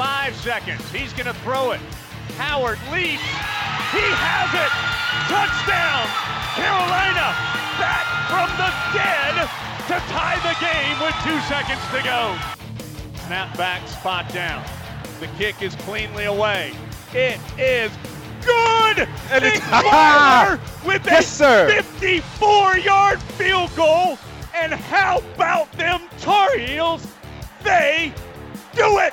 Five 0.00 0.34
seconds. 0.36 0.80
He's 0.90 1.12
going 1.12 1.26
to 1.26 1.34
throw 1.44 1.72
it. 1.72 1.80
Howard 2.38 2.78
leaps. 2.90 3.20
He 3.92 4.00
has 4.00 4.48
it. 4.56 4.72
Touchdown. 5.28 6.08
Carolina 6.56 7.36
back 7.76 8.08
from 8.32 8.48
the 8.56 8.70
dead 8.96 9.44
to 9.92 9.96
tie 10.08 10.40
the 10.40 10.56
game 10.56 10.96
with 11.04 11.12
two 11.20 11.38
seconds 11.52 11.84
to 11.92 12.00
go. 12.02 12.34
Snap 13.26 13.54
back, 13.58 13.86
spot 13.88 14.32
down. 14.32 14.64
The 15.20 15.26
kick 15.36 15.60
is 15.60 15.74
cleanly 15.76 16.24
away. 16.24 16.72
It 17.12 17.38
is 17.58 17.92
good. 18.42 19.06
And 19.30 19.44
Nick 19.44 19.56
it's- 19.56 19.68
ah! 19.70 20.58
Weiler 20.58 20.60
with 20.94 21.04
Yes, 21.04 21.26
a 21.26 21.34
sir. 21.34 21.68
54-yard 21.82 23.20
field 23.20 23.76
goal. 23.76 24.16
And 24.54 24.72
how 24.72 25.18
about 25.34 25.70
them 25.72 26.00
Tar 26.20 26.56
Heels? 26.56 27.06
They 27.62 28.14
do 28.74 28.98
it. 29.00 29.12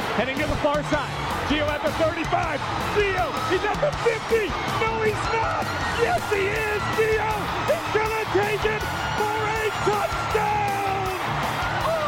Heading 0.17 0.37
to 0.39 0.45
the 0.45 0.55
far 0.57 0.83
side. 0.83 1.11
Gio 1.47 1.65
at 1.67 1.81
the 1.83 1.91
35. 1.93 2.59
Gio, 2.95 3.31
he's 3.49 3.63
at 3.63 3.79
the 3.79 3.91
50. 4.03 4.51
No, 4.83 5.01
he's 5.01 5.23
not. 5.31 5.65
Yes, 6.03 6.21
he 6.29 6.43
is. 6.51 6.81
Gio, 6.99 7.31
he's 7.71 7.87
gonna 7.95 8.25
take 8.35 8.65
it 8.75 8.83
for 9.17 9.39
a 9.47 9.71
touchdown. 9.87 11.15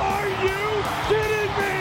Are 0.03 0.29
you 0.43 0.63
kidding 1.07 1.51
me? 1.57 1.75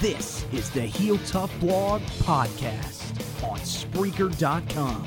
This 0.00 0.46
is 0.52 0.70
the 0.70 0.82
Heel 0.82 1.18
Tough 1.26 1.52
Blog 1.60 2.00
Podcast 2.22 3.02
on 3.42 3.58
Spreaker.com. 3.58 5.04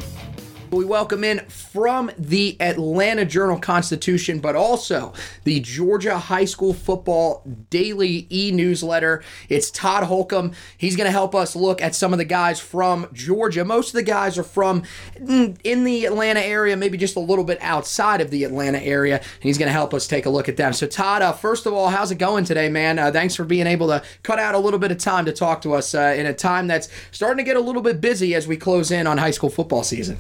We 0.72 0.84
welcome 0.86 1.24
in 1.24 1.40
from 1.72 2.12
the 2.18 2.58
Atlanta 2.60 3.24
Journal 3.24 3.58
Constitution, 3.58 4.40
but 4.40 4.58
also 4.58 5.14
the 5.46 5.62
Georgia 5.62 6.18
High 6.18 6.44
School 6.44 6.74
Football 6.74 7.44
Daily 7.70 8.28
e 8.30 8.52
newsletter. 8.52 9.24
It's 9.48 9.72
Todd 9.72 10.04
Holcomb. 10.04 10.52
He's 10.78 10.98
going 10.98 11.06
to 11.08 11.12
help 11.12 11.34
us 11.34 11.56
look 11.56 11.82
at 11.82 11.96
some 11.96 12.12
of 12.12 12.18
the 12.18 12.26
guys 12.26 12.60
from 12.60 13.08
Georgia. 13.14 13.64
Most 13.64 13.90
of 13.90 13.94
the 13.94 14.04
guys 14.04 14.38
are 14.38 14.44
from 14.44 14.84
mm, 15.18 15.58
in 15.64 15.86
the 15.86 16.06
Atlanta 16.06 16.42
area, 16.42 16.76
maybe 16.76 16.98
just 16.98 17.16
a 17.16 17.22
little 17.22 17.46
bit 17.46 17.58
outside 17.62 18.20
of 18.20 18.32
the 18.32 18.44
Atlanta 18.44 18.80
area, 18.80 19.20
and 19.20 19.44
he's 19.44 19.58
going 19.58 19.70
to 19.70 19.74
help 19.74 19.94
us 19.94 20.08
take 20.08 20.26
a 20.26 20.30
look 20.30 20.50
at 20.50 20.58
them. 20.58 20.74
So, 20.74 20.88
Todd, 20.88 21.22
uh, 21.22 21.32
first 21.32 21.66
of 21.66 21.74
all, 21.74 21.88
how's 21.88 22.12
it 22.12 22.18
going 22.18 22.44
today, 22.44 22.68
man? 22.68 23.00
Uh, 23.00 23.12
thanks 23.12 23.34
for 23.34 23.46
being 23.46 23.68
able 23.68 23.88
to 23.88 24.04
cut 24.24 24.40
out 24.40 24.56
a 24.56 24.60
little 24.60 24.80
bit 24.80 24.92
of 24.92 24.98
time 24.98 25.24
to 25.24 25.32
talk 25.32 25.62
to 25.62 25.74
us 25.74 25.96
uh, 25.96 26.14
in 26.18 26.26
a 26.26 26.34
time 26.34 26.68
that's 26.68 26.90
starting 27.12 27.38
to 27.38 27.44
get 27.48 27.56
a 27.56 27.62
little 27.62 27.82
bit 27.82 28.02
busy 28.02 28.36
as 28.36 28.46
we 28.46 28.58
close 28.58 28.92
in 28.92 29.08
on 29.08 29.18
high 29.18 29.32
school 29.32 29.50
football 29.50 29.84
season. 29.84 30.18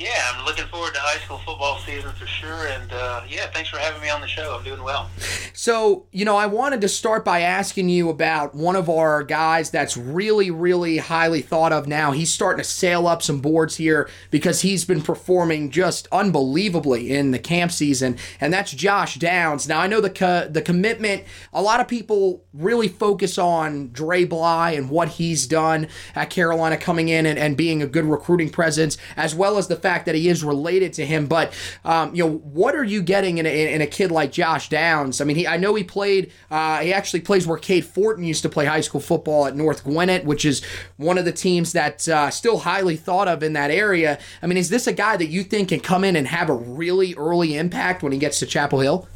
Yeah, 0.00 0.32
I'm 0.34 0.46
looking 0.46 0.64
forward 0.68 0.94
to 0.94 1.00
high 1.00 1.18
school 1.18 1.36
football 1.44 1.78
season 1.80 2.10
for 2.12 2.26
sure. 2.26 2.68
And 2.68 2.90
uh, 2.90 3.20
yeah, 3.28 3.50
thanks 3.50 3.68
for 3.68 3.76
having 3.76 4.00
me 4.00 4.08
on 4.08 4.22
the 4.22 4.26
show. 4.26 4.56
I'm 4.56 4.64
doing 4.64 4.82
well. 4.82 5.10
So, 5.52 6.06
you 6.10 6.24
know, 6.24 6.36
I 6.36 6.46
wanted 6.46 6.80
to 6.80 6.88
start 6.88 7.22
by 7.22 7.40
asking 7.40 7.90
you 7.90 8.08
about 8.08 8.54
one 8.54 8.76
of 8.76 8.88
our 8.88 9.22
guys 9.22 9.70
that's 9.70 9.98
really, 9.98 10.50
really 10.50 10.96
highly 10.96 11.42
thought 11.42 11.70
of 11.70 11.86
now. 11.86 12.12
He's 12.12 12.32
starting 12.32 12.62
to 12.62 12.68
sail 12.68 13.06
up 13.06 13.20
some 13.20 13.40
boards 13.42 13.76
here 13.76 14.08
because 14.30 14.62
he's 14.62 14.86
been 14.86 15.02
performing 15.02 15.70
just 15.70 16.08
unbelievably 16.10 17.10
in 17.10 17.32
the 17.32 17.38
camp 17.38 17.70
season, 17.70 18.16
and 18.40 18.54
that's 18.54 18.72
Josh 18.72 19.16
Downs. 19.16 19.68
Now, 19.68 19.80
I 19.80 19.86
know 19.86 20.00
the 20.00 20.08
co- 20.08 20.48
the 20.48 20.62
commitment. 20.62 21.24
A 21.52 21.60
lot 21.60 21.78
of 21.78 21.88
people 21.88 22.42
really 22.54 22.88
focus 22.88 23.36
on 23.36 23.90
Dre 23.92 24.24
Bly 24.24 24.70
and 24.70 24.88
what 24.88 25.08
he's 25.08 25.46
done 25.46 25.88
at 26.14 26.30
Carolina, 26.30 26.78
coming 26.78 27.10
in 27.10 27.26
and, 27.26 27.38
and 27.38 27.54
being 27.54 27.82
a 27.82 27.86
good 27.86 28.06
recruiting 28.06 28.48
presence, 28.48 28.96
as 29.14 29.34
well 29.34 29.58
as 29.58 29.68
the 29.68 29.76
fact 29.76 29.89
that 29.90 30.14
he 30.14 30.28
is 30.28 30.42
related 30.42 30.92
to 30.94 31.06
him. 31.06 31.26
But 31.26 31.52
um, 31.84 32.14
you 32.14 32.24
know, 32.24 32.36
what 32.38 32.74
are 32.74 32.84
you 32.84 33.02
getting 33.02 33.38
in 33.38 33.46
a, 33.46 33.74
in 33.74 33.80
a 33.80 33.86
kid 33.86 34.10
like 34.10 34.32
Josh 34.32 34.68
Downs? 34.68 35.20
I 35.20 35.24
mean, 35.24 35.36
he 35.36 35.46
I 35.46 35.56
know 35.56 35.74
he 35.74 35.84
played. 35.84 36.32
Uh, 36.50 36.78
he 36.78 36.92
actually 36.92 37.20
plays 37.20 37.46
where 37.46 37.58
Cade 37.58 37.84
Fortin 37.84 38.24
used 38.24 38.42
to 38.42 38.48
play 38.48 38.66
high 38.66 38.80
school 38.80 39.00
football 39.00 39.46
at 39.46 39.56
North 39.56 39.84
Gwinnett, 39.84 40.24
which 40.24 40.44
is 40.44 40.62
one 40.96 41.18
of 41.18 41.24
the 41.24 41.32
teams 41.32 41.72
that's 41.72 42.08
uh, 42.08 42.30
still 42.30 42.58
highly 42.58 42.96
thought 42.96 43.28
of 43.28 43.42
in 43.42 43.52
that 43.54 43.70
area. 43.70 44.18
I 44.42 44.46
mean, 44.46 44.58
is 44.58 44.70
this 44.70 44.86
a 44.86 44.92
guy 44.92 45.16
that 45.16 45.26
you 45.26 45.42
think 45.42 45.68
can 45.70 45.80
come 45.80 46.04
in 46.04 46.16
and 46.16 46.26
have 46.26 46.48
a 46.48 46.54
really 46.54 47.14
early 47.14 47.56
impact 47.56 48.02
when 48.02 48.12
he 48.12 48.18
gets 48.18 48.38
to 48.40 48.46
Chapel 48.46 48.80
Hill? 48.80 49.08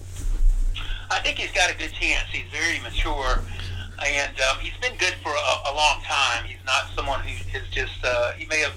I 1.11 1.21
think 1.21 1.39
he's 1.39 1.53
got 1.53 1.71
a 1.71 1.79
good 1.79 1.93
chance. 1.93 2.29
He's 2.31 2.51
very 2.51 2.81
mature, 2.81 3.41
and 4.05 4.41
um, 4.41 4.59
he's 4.61 4.77
been 4.79 4.97
good 4.99 5.15
for 5.23 5.31
a, 5.31 5.71
a 5.71 5.73
long 5.75 6.01
time. 6.03 6.45
He's 6.45 6.65
not 6.67 6.89
someone 6.95 7.21
who 7.21 7.59
is 7.59 7.69
just. 7.71 8.05
Uh, 8.05 8.33
he 8.33 8.47
may 8.47 8.61
have 8.61 8.75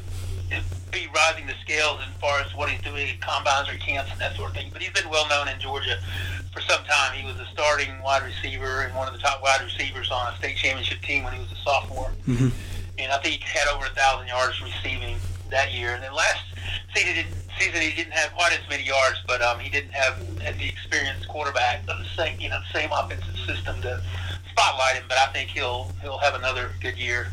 be 0.98 1.08
rising 1.14 1.46
the 1.46 1.54
scales 1.62 2.00
as 2.02 2.14
far 2.20 2.40
as 2.40 2.54
what 2.56 2.70
he's 2.70 2.82
doing 2.82 3.08
at 3.08 3.22
combines 3.22 3.70
or 3.70 3.78
camps 3.78 4.12
and 4.12 4.20
that 4.20 4.36
sort 4.36 4.50
of 4.50 4.56
thing. 4.56 4.70
But 4.72 4.82
he's 4.82 4.92
been 4.92 5.10
well 5.10 5.28
known 5.30 5.48
in 5.48 5.60
Georgia 5.60 6.00
for 6.54 6.62
some 6.62 6.84
time. 6.86 7.14
He 7.14 7.26
was 7.26 7.36
a 7.40 7.46
starting 7.54 8.02
wide 8.02 8.24
receiver 8.24 8.82
and 8.82 8.96
one 8.96 9.08
of 9.08 9.14
the 9.14 9.20
top 9.20 9.42
wide 9.44 9.62
receivers 9.62 10.10
on 10.12 10.34
a 10.34 10.38
state 10.38 10.58
championship 10.58 11.02
team 11.02 11.24
when 11.24 11.34
he 11.34 11.40
was 11.40 11.52
a 11.52 11.62
sophomore. 11.64 12.12
Mm-hmm. 12.28 12.50
And 12.98 13.12
I 13.12 13.18
think 13.20 13.44
he 13.44 13.58
had 13.58 13.68
over 13.70 13.86
a 13.86 13.90
thousand 13.90 14.28
yards 14.28 14.62
receiving 14.62 15.18
that 15.52 15.74
year. 15.74 15.94
And 15.94 16.04
then 16.04 16.14
last 16.14 16.44
season, 16.96 17.10
he 17.10 17.24
didn't, 17.24 17.36
season 17.60 17.82
he 17.82 17.96
didn't 17.96 18.14
have 18.14 18.34
quite 18.34 18.54
as 18.54 18.68
many 18.70 18.84
yards, 18.84 19.22
but 19.28 19.42
um, 19.42 19.60
he 19.60 19.70
didn't 19.70 19.94
have 19.94 20.18
the 20.38 20.68
experienced 20.68 21.28
quarterback 21.28 21.82
of 21.88 22.00
the 22.00 22.10
same, 22.16 22.40
you 22.40 22.50
know, 22.50 22.60
same 22.74 22.90
offensive 22.92 23.38
system 23.46 23.82
to 23.82 24.02
spotlight 24.50 24.96
him. 24.96 25.04
But 25.08 25.20
I 25.20 25.28
think 25.28 25.50
he'll 25.50 25.92
he'll 26.02 26.18
have 26.18 26.36
another 26.36 26.72
good 26.82 26.98
year 26.98 27.28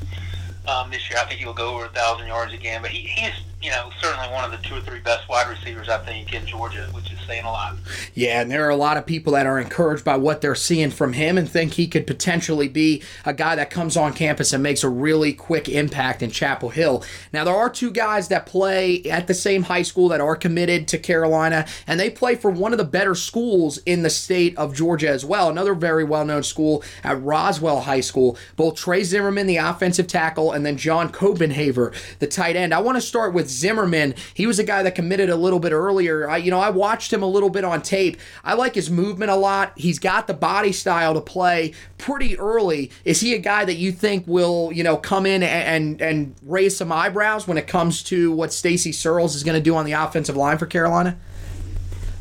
um, 0.69 0.91
this 0.91 1.09
year. 1.09 1.19
I 1.19 1.25
think 1.25 1.41
he'll 1.41 1.55
go 1.55 1.75
over 1.75 1.87
a 1.87 1.89
thousand 1.89 2.27
yards 2.27 2.53
again. 2.53 2.83
But 2.83 2.91
he, 2.91 3.09
he's 3.09 3.33
you 3.65 3.71
know 3.71 3.91
certainly 3.99 4.29
one 4.29 4.45
of 4.45 4.51
the 4.51 4.59
two 4.59 4.77
or 4.77 4.81
three 4.83 5.01
best 5.01 5.27
wide 5.29 5.49
receivers 5.49 5.89
I 5.89 5.97
think 5.99 6.35
in 6.35 6.45
Georgia, 6.45 6.87
which 6.93 7.11
saying 7.27 7.45
a 7.45 7.51
lot. 7.51 7.77
Yeah, 8.15 8.41
and 8.41 8.51
there 8.51 8.65
are 8.67 8.71
a 8.71 8.77
lot 8.77 8.97
of 8.97 9.07
people 9.07 9.33
that 9.35 9.47
are 9.47 9.59
encouraged 9.59 10.05
by 10.05 10.17
what 10.17 10.41
they're 10.41 10.55
seeing 10.55 10.91
from 10.91 11.13
him 11.13 11.39
and 11.39 11.49
think 11.49 11.75
he 11.75 11.87
could 11.87 12.07
potentially 12.07 12.69
be 12.69 13.03
a 13.25 13.33
guy 13.33 13.57
that 13.57 13.71
comes 13.71 13.97
on 13.97 14.13
campus 14.13 14.53
and 14.53 14.63
makes 14.63 14.85
a 14.85 14.89
really 14.89 15.33
quick 15.33 15.69
impact 15.69 16.23
in 16.23 16.31
Chapel 16.31 16.71
Hill. 16.71 17.05
Now, 17.33 17.45
there 17.45 17.55
are 17.55 17.71
two 17.71 17.91
guys 17.91 18.29
that 18.29 18.47
play 18.47 19.03
at 19.05 19.27
the 19.27 19.35
same 19.35 19.65
high 19.65 19.83
school 19.83 20.09
that 20.09 20.21
are 20.21 20.37
committed 20.37 20.89
to 20.89 20.99
Carolina, 20.99 21.67
and 21.87 21.99
they 21.99 22.11
play 22.11 22.35
for 22.35 22.51
one 22.51 22.73
of 22.73 22.79
the 22.79 22.85
better 22.85 23.15
schools 23.15 23.79
in 23.79 24.03
the 24.03 24.11
state 24.11 24.57
of 24.57 24.75
Georgia 24.75 25.09
as 25.09 25.25
well. 25.25 25.49
Another 25.49 25.75
very 25.75 26.05
well 26.05 26.25
known 26.25 26.43
school 26.43 26.83
at 27.03 27.21
Roswell 27.23 27.83
High 27.83 28.01
School. 28.01 28.37
Both 28.57 28.77
Trey 28.77 29.03
Zimmerman, 29.03 29.47
the 29.47 29.57
offensive 29.57 30.07
tackle, 30.07 30.53
and 30.53 30.65
then 30.65 30.77
John 30.77 31.11
Copenhaver, 31.11 31.95
the 32.19 32.27
tight 32.27 32.57
end. 32.57 32.75
I 32.75 32.81
want 32.81 32.97
to 32.97 33.03
start 33.03 33.35
with 33.35 33.49
Zimmerman. 33.49 34.15
He 34.35 34.47
was 34.47 34.59
a 34.59 34.65
guy 34.65 34.83
that 34.83 34.95
committed 34.95 35.31
a 35.31 35.37
little 35.37 35.61
bit 35.61 35.73
earlier. 35.73 36.29
I, 36.29 36.39
you 36.39 36.51
know, 36.51 36.61
I 36.61 36.71
watched 36.71 37.13
him 37.15 37.23
a 37.23 37.27
little 37.27 37.51
bit 37.51 37.65
on 37.65 37.81
tape. 37.81 38.19
I 38.43 38.55
like 38.55 38.75
his 38.75 38.91
movement 38.91 39.31
a 39.31 39.37
lot. 39.37 39.73
He's 39.77 39.99
got 39.99 40.27
the 40.27 40.35
body 40.35 40.73
style 40.73 41.15
to 41.15 41.21
play 41.21 41.73
pretty 41.97 42.39
early. 42.39 42.91
Is 43.05 43.21
he 43.21 43.35
a 43.35 43.39
guy 43.39 43.65
that 43.65 43.77
you 43.77 43.93
think 43.93 44.27
will, 44.27 44.71
you 44.73 44.83
know, 44.83 44.97
come 44.97 45.25
in 45.25 45.43
and 45.43 45.75
and, 45.75 46.01
and 46.03 46.35
raise 46.43 46.77
some 46.77 46.93
eyebrows 46.93 47.47
when 47.47 47.57
it 47.57 47.67
comes 47.67 48.03
to 48.05 48.33
what 48.33 48.53
Stacy 48.53 48.93
Searels 48.93 49.35
is 49.35 49.45
going 49.45 49.57
to 49.57 49.63
do 49.63 49.77
on 49.77 49.85
the 49.85 49.93
offensive 49.93 50.37
line 50.37 50.59
for 50.59 50.67
Carolina? 50.67 51.17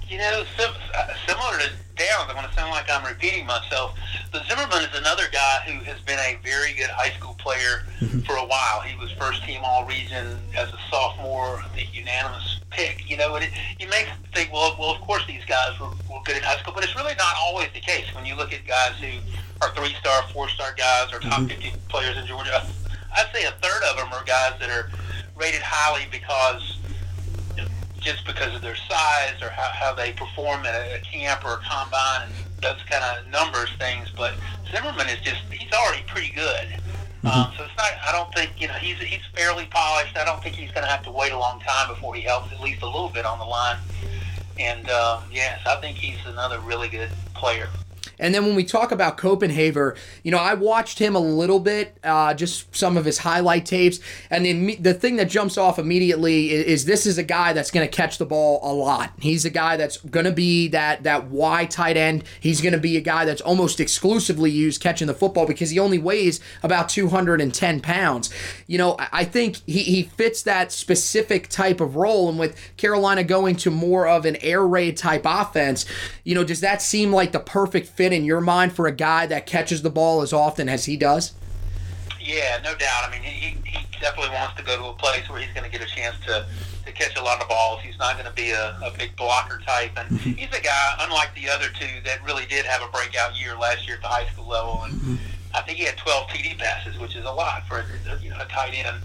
You 0.08 0.18
know, 0.20 0.44
sim- 0.58 0.72
uh, 0.94 1.08
similar 1.28 1.60
to 1.60 1.70
Downs, 1.96 2.26
I'm 2.28 2.36
going 2.36 2.48
to 2.48 2.54
sound 2.56 2.72
like 2.72 2.90
I'm 2.90 3.06
repeating 3.06 3.46
myself, 3.46 3.96
but 4.32 4.44
Zimmerman 4.48 4.84
is 4.84 4.98
another 4.98 5.26
guy 5.32 5.60
who 5.68 5.84
has 5.84 6.00
been 6.02 6.18
a 6.20 6.40
very 6.44 6.74
good 6.74 6.90
high 6.90 7.12
school 7.12 7.36
player 7.36 7.84
for 8.26 8.36
a 8.36 8.46
while. 8.46 8.82
He 8.82 8.98
was 8.98 9.12
first 9.12 9.44
team 9.46 9.62
All 9.64 9.86
Region 9.86 10.40
as 10.58 10.70
a 10.70 10.80
sophomore, 10.90 11.64
the 11.76 11.86
unanimous 11.94 12.53
pick. 12.74 13.10
You 13.10 13.18
know, 13.18 13.36
and 13.36 13.46
it, 13.46 13.52
you 13.80 13.88
make 13.88 14.08
think, 14.34 14.52
well, 14.52 14.76
well, 14.80 14.92
of 14.92 15.02
course 15.02 15.26
these 15.28 15.46
guys 15.46 15.80
were, 15.80 15.90
were 16.12 16.22
good 16.26 16.38
in 16.38 16.44
high 16.44 16.58
school, 16.58 16.74
but 16.74 16.84
it's 16.84 16.96
really 16.96 17.16
not 17.16 17.36
always 17.40 17.68
the 17.74 17.80
case. 17.80 18.14
When 18.14 18.26
you 18.26 18.36
look 18.36 18.54
at 18.54 18.66
guys 18.68 18.98
who 19.00 19.20
are 19.62 19.74
three 19.76 19.94
star, 20.00 20.24
four 20.34 20.50
star 20.50 20.74
guys, 20.78 21.14
or 21.14 21.20
top 21.20 21.48
50 21.48 21.74
players 21.90 22.18
in 22.18 22.26
Georgia, 22.26 22.66
I'd 23.16 23.30
say 23.34 23.46
a 23.46 23.52
third 23.62 23.84
of 23.92 23.98
them 23.98 24.12
are 24.12 24.24
guys 24.26 24.60
that 24.60 24.70
are 24.70 24.90
rated 25.36 25.62
highly 25.62 26.06
because 26.12 26.80
just 28.04 28.26
because 28.28 28.54
of 28.54 28.62
their 28.62 28.76
size 28.76 29.42
or 29.42 29.50
how, 29.50 29.70
how 29.74 29.94
they 29.94 30.12
perform 30.12 30.66
at 30.66 30.76
a, 30.76 30.98
a 30.98 31.00
camp 31.00 31.46
or 31.46 31.54
a 31.54 31.62
combine 31.64 32.28
and 32.28 32.34
those 32.62 32.84
kind 32.90 33.04
of 33.04 33.32
numbers 33.32 33.70
things. 33.80 34.12
But 34.16 34.36
Zimmerman 34.72 35.08
is 35.08 35.20
just, 35.22 35.42
he's 35.50 35.72
already 35.72 36.04
pretty 36.08 36.34
good. 36.36 36.80
Um, 37.24 37.54
so 37.58 37.64
it's 37.64 37.78
not, 37.78 37.92
I 38.06 38.12
don't 38.12 38.34
think, 38.36 38.60
you 38.60 38.68
know, 38.68 38.74
he's, 38.74 38.98
he's 38.98 39.24
fairly 39.34 39.66
polished. 39.72 40.18
I 40.18 40.26
don't 40.26 40.33
think 40.44 40.56
he's 40.56 40.72
going 40.72 40.84
to 40.84 40.92
have 40.92 41.04
to 41.04 41.12
wait 41.12 41.32
a 41.32 41.40
long 41.40 41.60
time 41.62 41.88
before 41.88 42.14
he 42.14 42.22
helps 42.22 42.52
at 42.52 42.60
least 42.60 42.82
a 42.82 42.86
little 42.86 43.10
bit 43.10 43.26
on 43.26 43.40
the 43.40 43.46
line. 43.46 43.78
And, 44.60 44.90
um, 44.90 45.24
yes, 45.32 45.60
I 45.66 45.78
think 45.78 45.98
he's 45.98 46.18
another 46.26 46.60
really 46.60 46.90
good 46.90 47.10
player. 47.34 47.70
And 48.24 48.34
then 48.34 48.46
when 48.46 48.56
we 48.56 48.64
talk 48.64 48.94
about 48.94 49.18
Copenhaver, 49.18 49.98
you 50.24 50.32
know, 50.32 50.38
I 50.38 50.54
watched 50.54 50.98
him 50.98 51.14
a 51.14 51.20
little 51.20 51.60
bit, 51.60 51.98
uh, 52.06 52.34
just 52.34 52.74
some 52.74 52.96
of 52.96 53.04
his 53.04 53.20
highlight 53.20 53.66
tapes, 53.66 54.00
and 54.30 54.46
the 54.46 54.76
the 54.78 54.94
thing 54.94 55.18
that 55.18 55.30
jumps 55.30 55.58
off 55.58 55.78
immediately 55.78 56.52
is, 56.52 56.66
is 56.66 56.86
this 56.86 57.06
is 57.06 57.18
a 57.18 57.24
guy 57.24 57.52
that's 57.52 57.70
going 57.70 57.86
to 57.86 57.94
catch 57.94 58.18
the 58.18 58.26
ball 58.26 58.62
a 58.64 58.72
lot. 58.74 59.12
He's 59.20 59.44
a 59.44 59.50
guy 59.50 59.76
that's 59.76 59.98
going 59.98 60.26
to 60.26 60.32
be 60.32 60.70
that 60.70 61.04
that 61.04 61.26
Y 61.26 61.66
tight 61.66 61.98
end. 61.98 62.24
He's 62.40 62.62
going 62.62 62.72
to 62.72 62.80
be 62.80 62.96
a 62.96 63.02
guy 63.02 63.26
that's 63.26 63.42
almost 63.42 63.82
exclusively 63.82 64.50
used 64.50 64.82
catching 64.82 65.08
the 65.08 65.14
football 65.14 65.46
because 65.46 65.72
he 65.72 65.78
only 65.78 66.00
weighs 66.00 66.40
about 66.64 66.88
210 66.88 67.82
pounds. 67.82 68.30
You 68.68 68.78
know, 68.78 68.96
I 68.98 69.26
think 69.26 69.58
he, 69.66 69.80
he 69.80 70.04
fits 70.04 70.44
that 70.44 70.72
specific 70.72 71.50
type 71.50 71.82
of 71.82 71.98
role, 71.98 72.30
and 72.30 72.40
with 72.40 72.58
Carolina 72.78 73.26
going 73.26 73.58
to 73.58 73.70
more 73.70 74.08
of 74.08 74.26
an 74.26 74.38
air 74.38 74.66
raid 74.66 74.96
type 74.96 75.24
offense, 75.26 75.86
you 76.24 76.34
know, 76.34 76.46
does 76.46 76.62
that 76.62 76.82
seem 76.82 77.12
like 77.12 77.34
the 77.34 77.40
perfect 77.42 77.90
fit 77.90 78.13
in 78.14 78.24
your 78.24 78.42
mind 78.42 78.74
for 78.74 78.88
a 78.88 78.92
guy 78.92 79.26
that 79.26 79.46
catches 79.46 79.82
the 79.82 79.90
ball 79.90 80.22
as 80.22 80.32
often 80.32 80.70
as 80.70 80.86
he 80.86 80.96
does? 80.96 81.34
Yeah, 82.22 82.60
no 82.64 82.76
doubt. 82.76 83.04
I 83.08 83.12
mean, 83.12 83.22
he, 83.22 83.58
he 83.66 83.86
definitely 84.00 84.34
wants 84.34 84.56
to 84.56 84.64
go 84.64 84.78
to 84.78 84.86
a 84.86 84.94
place 84.94 85.30
where 85.30 85.42
he's 85.42 85.52
going 85.54 85.70
to 85.70 85.72
get 85.72 85.86
a 85.86 85.90
chance 85.90 86.16
to, 86.26 86.46
to 86.86 86.92
catch 86.92 87.18
a 87.18 87.24
lot 87.24 87.42
of 87.42 87.50
balls. 87.50 87.82
He's 87.82 87.98
not 88.00 88.16
going 88.16 88.28
to 88.28 88.34
be 88.34 88.52
a, 88.52 88.78
a 88.84 88.94
big 88.98 89.16
blocker 89.16 89.60
type. 89.66 89.92
And 89.98 90.10
mm-hmm. 90.10 90.32
he's 90.32 90.58
a 90.58 90.62
guy, 90.62 90.96
unlike 91.02 91.36
the 91.36 91.50
other 91.50 91.68
two, 91.80 92.02
that 92.06 92.24
really 92.24 92.46
did 92.46 92.66
have 92.66 92.82
a 92.82 92.92
breakout 92.92 93.40
year 93.40 93.56
last 93.58 93.88
year 93.88 93.98
at 93.98 94.02
the 94.02 94.08
high 94.08 94.28
school 94.32 94.48
level. 94.48 94.84
And 94.84 94.94
mm-hmm. 94.94 95.16
I 95.54 95.62
think 95.62 95.78
he 95.78 95.86
had 95.86 95.98
12 95.98 96.28
TD 96.30 96.58
passes, 96.58 96.98
which 97.00 97.16
is 97.16 97.26
a 97.26 97.32
lot 97.32 97.68
for 97.68 97.84
you 98.22 98.30
know, 98.30 98.38
a 98.40 98.46
tight 98.46 98.74
end. 98.74 98.98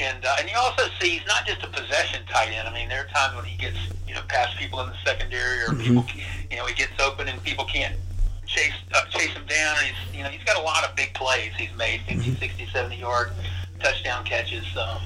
And 0.00 0.24
uh, 0.24 0.36
and 0.40 0.50
you 0.50 0.56
also 0.56 0.82
see 1.00 1.10
he's 1.10 1.26
not 1.26 1.46
just 1.46 1.62
a 1.62 1.68
possession 1.68 2.26
tight 2.28 2.48
end. 2.48 2.66
I 2.66 2.74
mean, 2.74 2.88
there 2.88 3.04
are 3.04 3.08
times 3.14 3.36
when 3.36 3.44
he 3.44 3.56
gets 3.56 3.76
you 4.08 4.14
know 4.14 4.22
past 4.26 4.58
people 4.58 4.80
in 4.80 4.88
the 4.88 4.96
secondary, 5.04 5.60
or 5.60 5.68
mm-hmm. 5.68 5.82
people 5.82 6.04
you 6.50 6.56
know 6.56 6.66
he 6.66 6.74
gets 6.74 7.00
open 7.00 7.28
and 7.28 7.40
people 7.44 7.64
can't 7.64 7.94
chase 8.46 8.72
uh, 8.94 9.04
chase 9.06 9.30
him 9.30 9.46
down. 9.46 9.76
And 9.78 9.86
he's 9.86 10.16
you 10.16 10.22
know 10.22 10.30
he's 10.30 10.44
got 10.44 10.56
a 10.56 10.62
lot 10.62 10.84
of 10.88 10.94
big 10.96 11.14
plays 11.14 11.52
he's 11.56 11.74
made 11.76 12.00
50, 12.08 12.14
mm-hmm. 12.14 12.34
60, 12.38 12.66
70 12.72 12.96
yard 12.96 13.32
touchdown 13.80 14.24
catches. 14.24 14.64
Um, 14.76 15.02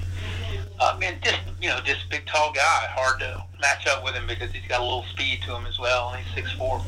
uh, 0.79 0.97
man, 0.99 1.19
just 1.21 1.39
you 1.61 1.69
know, 1.69 1.79
just 1.83 2.09
big 2.09 2.25
tall 2.25 2.51
guy. 2.53 2.87
Hard 2.89 3.19
to 3.19 3.43
match 3.61 3.85
up 3.87 4.03
with 4.03 4.15
him 4.15 4.27
because 4.27 4.51
he's 4.51 4.65
got 4.67 4.79
a 4.79 4.83
little 4.83 5.03
speed 5.11 5.41
to 5.45 5.55
him 5.55 5.65
as 5.65 5.77
well, 5.77 6.09
and 6.09 6.23
he's 6.23 6.33
six 6.33 6.51
four. 6.53 6.81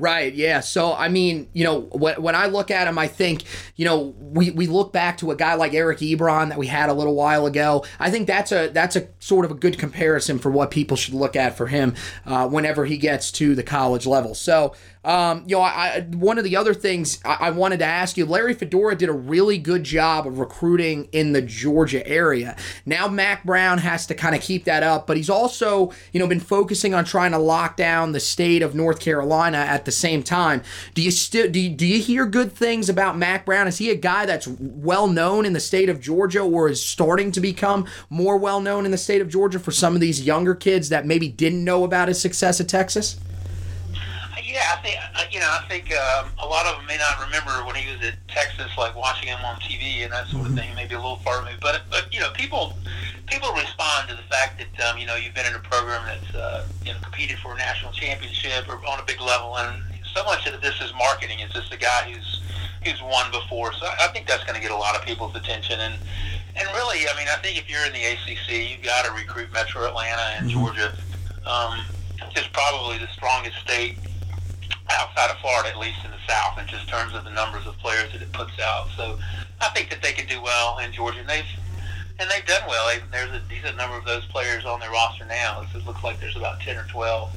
Right. 0.00 0.32
Yeah. 0.32 0.60
So 0.60 0.94
I 0.94 1.08
mean, 1.08 1.48
you 1.52 1.64
know, 1.64 1.80
when, 1.80 2.22
when 2.22 2.34
I 2.36 2.46
look 2.46 2.70
at 2.70 2.86
him, 2.86 2.98
I 2.98 3.08
think, 3.08 3.42
you 3.74 3.84
know, 3.84 4.14
we, 4.20 4.52
we 4.52 4.68
look 4.68 4.92
back 4.92 5.18
to 5.18 5.32
a 5.32 5.36
guy 5.36 5.54
like 5.54 5.74
Eric 5.74 5.98
Ebron 5.98 6.50
that 6.50 6.58
we 6.58 6.68
had 6.68 6.88
a 6.88 6.92
little 6.92 7.16
while 7.16 7.46
ago. 7.46 7.84
I 7.98 8.08
think 8.08 8.28
that's 8.28 8.52
a 8.52 8.68
that's 8.68 8.94
a 8.94 9.08
sort 9.18 9.44
of 9.44 9.50
a 9.50 9.54
good 9.54 9.76
comparison 9.76 10.38
for 10.38 10.52
what 10.52 10.70
people 10.70 10.96
should 10.96 11.14
look 11.14 11.34
at 11.34 11.56
for 11.56 11.66
him 11.66 11.94
uh, 12.24 12.48
whenever 12.48 12.84
he 12.84 12.96
gets 12.96 13.32
to 13.32 13.56
the 13.56 13.64
college 13.64 14.06
level. 14.06 14.36
So 14.36 14.74
um, 15.04 15.44
you 15.46 15.56
know, 15.56 15.62
I, 15.62 16.00
one 16.10 16.38
of 16.38 16.44
the 16.44 16.56
other 16.56 16.74
things 16.74 17.20
I, 17.24 17.34
I, 17.40 17.50
wanted 17.50 17.78
to 17.78 17.84
ask 17.84 18.16
you, 18.16 18.26
Larry 18.26 18.54
Fedora 18.54 18.96
did 18.96 19.08
a 19.08 19.12
really 19.12 19.56
good 19.56 19.84
job 19.84 20.26
of 20.26 20.38
recruiting 20.38 21.08
in 21.12 21.32
the 21.32 21.40
Georgia 21.40 22.06
area. 22.06 22.56
Now 22.84 23.06
Mack 23.06 23.44
Brown 23.44 23.78
has 23.78 24.06
to 24.06 24.14
kind 24.14 24.34
of 24.34 24.42
keep 24.42 24.64
that 24.64 24.82
up, 24.82 25.06
but 25.06 25.16
he's 25.16 25.30
also, 25.30 25.92
you 26.12 26.18
know, 26.18 26.26
been 26.26 26.40
focusing 26.40 26.94
on 26.94 27.04
trying 27.04 27.30
to 27.30 27.38
lock 27.38 27.76
down 27.76 28.12
the 28.12 28.20
state 28.20 28.60
of 28.60 28.74
North 28.74 28.98
Carolina 28.98 29.58
at 29.58 29.84
the 29.84 29.92
same 29.92 30.22
time. 30.22 30.62
Do 30.94 31.02
you 31.02 31.10
still 31.10 31.48
do 31.48 31.68
do 31.68 31.86
you 31.86 32.02
hear 32.02 32.26
good 32.26 32.52
things 32.52 32.88
about 32.88 33.16
Mack 33.16 33.46
Brown? 33.46 33.68
Is 33.68 33.78
he 33.78 33.90
a 33.90 33.96
guy 33.96 34.26
that's 34.26 34.48
well 34.48 35.06
known 35.06 35.46
in 35.46 35.52
the 35.52 35.60
state 35.60 35.88
of 35.88 36.00
Georgia, 36.00 36.40
or 36.40 36.68
is 36.68 36.84
starting 36.84 37.30
to 37.32 37.40
become 37.40 37.86
more 38.10 38.36
well 38.36 38.60
known 38.60 38.84
in 38.84 38.90
the 38.90 38.98
state 38.98 39.20
of 39.20 39.28
Georgia 39.28 39.60
for 39.60 39.70
some 39.70 39.94
of 39.94 40.00
these 40.00 40.26
younger 40.26 40.54
kids 40.54 40.88
that 40.88 41.06
maybe 41.06 41.28
didn't 41.28 41.64
know 41.64 41.84
about 41.84 42.08
his 42.08 42.20
success 42.20 42.60
at 42.60 42.68
Texas? 42.68 43.18
Yeah, 44.48 44.64
I 44.72 44.80
think 44.80 44.96
uh, 44.96 45.24
you 45.30 45.40
know. 45.40 45.50
I 45.52 45.60
think 45.68 45.92
um, 45.92 46.32
a 46.40 46.48
lot 46.48 46.64
of 46.64 46.80
them 46.80 46.86
may 46.86 46.96
not 46.96 47.20
remember 47.20 47.52
when 47.68 47.76
he 47.76 47.84
was 47.92 48.00
at 48.00 48.16
Texas, 48.28 48.72
like 48.78 48.96
watching 48.96 49.28
him 49.28 49.44
on 49.44 49.60
TV 49.60 50.04
and 50.04 50.10
that 50.10 50.26
sort 50.28 50.48
of 50.48 50.56
mm-hmm. 50.56 50.72
thing. 50.72 50.74
Maybe 50.74 50.94
a 50.94 50.98
little 50.98 51.20
far 51.20 51.44
removed, 51.44 51.60
but 51.60 51.82
but 51.90 52.08
you 52.14 52.18
know, 52.18 52.32
people 52.32 52.72
people 53.26 53.52
respond 53.52 54.08
to 54.08 54.16
the 54.16 54.24
fact 54.32 54.56
that 54.56 54.72
um, 54.88 54.96
you 54.96 55.04
know 55.04 55.16
you've 55.16 55.34
been 55.34 55.44
in 55.44 55.52
a 55.52 55.60
program 55.60 56.00
that's 56.08 56.34
uh, 56.34 56.64
you 56.80 56.94
know 56.94 56.98
competed 57.04 57.36
for 57.44 57.52
a 57.52 57.58
national 57.58 57.92
championship 57.92 58.64
or 58.72 58.80
on 58.88 58.98
a 58.98 59.04
big 59.04 59.20
level, 59.20 59.58
and 59.58 59.84
so 60.16 60.24
much 60.24 60.46
of 60.46 60.58
this 60.62 60.80
is 60.80 60.94
marketing. 60.96 61.40
It's 61.40 61.52
just 61.52 61.70
a 61.74 61.78
guy 61.78 62.08
who's 62.08 62.40
who's 62.88 63.02
won 63.02 63.30
before. 63.30 63.74
So 63.74 63.84
I 64.00 64.08
think 64.16 64.26
that's 64.26 64.44
going 64.44 64.56
to 64.56 64.62
get 64.64 64.72
a 64.72 64.80
lot 64.80 64.96
of 64.96 65.04
people's 65.04 65.36
attention 65.36 65.78
and. 65.80 65.94
And 66.56 66.66
really, 66.74 67.06
I 67.06 67.16
mean, 67.16 67.28
I 67.30 67.36
think 67.36 67.56
if 67.56 67.70
you're 67.70 67.86
in 67.86 67.92
the 67.92 68.02
ACC, 68.02 68.68
you've 68.68 68.82
got 68.82 69.04
to 69.04 69.12
recruit 69.12 69.52
Metro 69.52 69.86
Atlanta 69.86 70.34
and 70.34 70.50
mm-hmm. 70.50 70.58
Georgia. 70.58 70.92
Um, 71.46 71.84
it's 72.34 72.48
probably 72.48 72.98
the 72.98 73.06
strongest 73.14 73.60
state 73.60 73.96
outside 74.90 75.30
of 75.30 75.38
Florida, 75.38 75.68
at 75.68 75.78
least 75.78 76.04
in 76.04 76.10
the 76.10 76.18
South, 76.28 76.58
in 76.58 76.66
just 76.66 76.88
terms 76.88 77.14
of 77.14 77.24
the 77.24 77.30
numbers 77.30 77.66
of 77.66 77.76
players 77.78 78.12
that 78.12 78.22
it 78.22 78.32
puts 78.32 78.58
out. 78.60 78.88
So 78.96 79.18
I 79.60 79.68
think 79.70 79.90
that 79.90 80.02
they 80.02 80.12
could 80.12 80.28
do 80.28 80.42
well 80.42 80.78
in 80.78 80.92
Georgia, 80.92 81.20
and 81.20 81.28
they've 81.28 81.44
and 82.20 82.28
they've 82.30 82.46
done 82.46 82.62
well. 82.68 82.88
They, 82.88 83.00
there's 83.12 83.30
a 83.30 83.42
decent 83.48 83.76
number 83.76 83.96
of 83.96 84.04
those 84.04 84.24
players 84.26 84.64
on 84.64 84.80
their 84.80 84.90
roster 84.90 85.24
now. 85.24 85.64
It 85.74 85.86
looks 85.86 86.02
like 86.02 86.20
there's 86.20 86.36
about 86.36 86.60
ten 86.60 86.76
or 86.76 86.84
twelve 86.84 87.30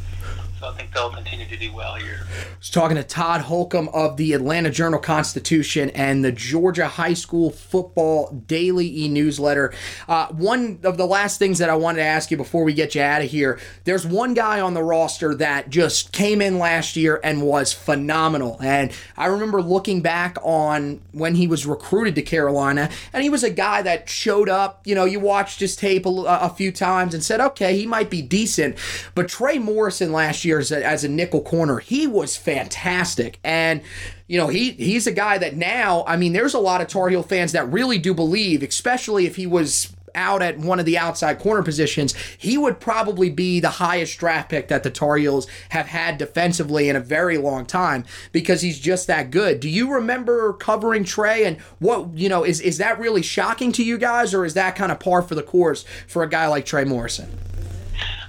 so 0.61 0.67
I 0.67 0.73
think 0.73 0.93
they'll 0.93 1.09
continue 1.09 1.47
to 1.47 1.57
do 1.57 1.73
well 1.73 1.95
here. 1.95 2.19
I 2.21 2.57
was 2.59 2.69
talking 2.69 2.95
to 2.95 3.03
Todd 3.03 3.41
Holcomb 3.41 3.89
of 3.89 4.17
the 4.17 4.33
Atlanta 4.33 4.69
Journal 4.69 4.99
Constitution 4.99 5.89
and 5.89 6.23
the 6.23 6.31
Georgia 6.31 6.87
High 6.87 7.15
School 7.15 7.49
Football 7.49 8.43
Daily 8.45 9.05
e 9.05 9.09
newsletter. 9.09 9.73
Uh, 10.07 10.27
one 10.27 10.79
of 10.83 10.97
the 10.97 11.07
last 11.07 11.39
things 11.39 11.57
that 11.57 11.71
I 11.71 11.75
wanted 11.75 11.97
to 11.97 12.05
ask 12.05 12.29
you 12.29 12.37
before 12.37 12.63
we 12.63 12.73
get 12.73 12.93
you 12.93 13.01
out 13.01 13.23
of 13.23 13.31
here 13.31 13.59
there's 13.83 14.05
one 14.05 14.33
guy 14.33 14.61
on 14.61 14.73
the 14.73 14.83
roster 14.83 15.33
that 15.35 15.69
just 15.69 16.11
came 16.11 16.41
in 16.41 16.59
last 16.59 16.95
year 16.95 17.19
and 17.23 17.41
was 17.41 17.73
phenomenal. 17.73 18.57
And 18.61 18.91
I 19.17 19.27
remember 19.27 19.61
looking 19.61 20.01
back 20.01 20.37
on 20.43 21.01
when 21.11 21.35
he 21.35 21.47
was 21.47 21.65
recruited 21.65 22.15
to 22.15 22.21
Carolina, 22.21 22.89
and 23.13 23.23
he 23.23 23.29
was 23.29 23.43
a 23.43 23.49
guy 23.49 23.81
that 23.81 24.09
showed 24.09 24.49
up. 24.49 24.85
You 24.85 24.95
know, 24.95 25.05
you 25.05 25.19
watched 25.19 25.59
his 25.59 25.75
tape 25.75 26.05
a, 26.05 26.09
a 26.09 26.49
few 26.49 26.71
times 26.71 27.13
and 27.13 27.23
said, 27.23 27.41
okay, 27.41 27.75
he 27.75 27.85
might 27.85 28.09
be 28.09 28.21
decent. 28.21 28.77
But 29.15 29.27
Trey 29.27 29.57
Morrison 29.57 30.11
last 30.11 30.45
year, 30.45 30.50
year 30.51 30.59
as 30.59 30.71
a, 30.71 30.85
as 30.85 31.03
a 31.03 31.09
nickel 31.09 31.41
corner. 31.41 31.79
He 31.79 32.07
was 32.07 32.35
fantastic. 32.35 33.39
And 33.43 33.81
you 34.27 34.37
know, 34.37 34.47
he 34.47 34.71
he's 34.71 35.07
a 35.07 35.11
guy 35.11 35.37
that 35.37 35.55
now, 35.55 36.03
I 36.07 36.17
mean, 36.17 36.33
there's 36.33 36.53
a 36.53 36.59
lot 36.59 36.81
of 36.81 36.87
Tar 36.87 37.09
Heel 37.09 37.23
fans 37.23 37.51
that 37.53 37.71
really 37.71 37.97
do 37.97 38.13
believe, 38.13 38.63
especially 38.63 39.25
if 39.25 39.35
he 39.35 39.47
was 39.47 39.93
out 40.15 40.41
at 40.41 40.57
one 40.57 40.79
of 40.79 40.85
the 40.85 40.97
outside 40.97 41.39
corner 41.39 41.63
positions, 41.63 42.13
he 42.37 42.57
would 42.57 42.79
probably 42.79 43.29
be 43.29 43.59
the 43.59 43.69
highest 43.69 44.19
draft 44.19 44.49
pick 44.49 44.67
that 44.67 44.83
the 44.83 44.89
Tar 44.89 45.15
Heels 45.17 45.47
have 45.69 45.87
had 45.87 46.17
defensively 46.17 46.89
in 46.89 46.95
a 46.95 46.99
very 46.99 47.37
long 47.37 47.65
time 47.65 48.03
because 48.31 48.61
he's 48.61 48.79
just 48.79 49.07
that 49.07 49.31
good. 49.31 49.59
Do 49.59 49.69
you 49.69 49.93
remember 49.93 50.53
covering 50.53 51.03
Trey 51.03 51.45
and 51.45 51.57
what, 51.79 52.17
you 52.17 52.29
know, 52.29 52.43
is, 52.43 52.59
is 52.59 52.77
that 52.77 52.99
really 52.99 53.21
shocking 53.21 53.71
to 53.73 53.83
you 53.83 53.97
guys 53.97 54.33
or 54.33 54.45
is 54.45 54.53
that 54.55 54.75
kind 54.75 54.91
of 54.91 54.99
par 54.99 55.21
for 55.21 55.35
the 55.35 55.43
course 55.43 55.85
for 56.07 56.23
a 56.23 56.29
guy 56.29 56.47
like 56.47 56.65
Trey 56.65 56.83
Morrison? 56.83 57.39